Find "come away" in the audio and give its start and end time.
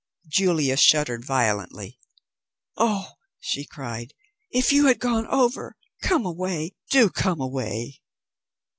6.01-6.73, 7.11-8.01